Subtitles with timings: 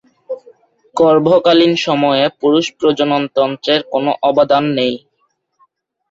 [0.95, 4.93] গর্ভকালীন সময়ে পুরুষ প্রজনন তন্ত্রের কোন অবদান নেই।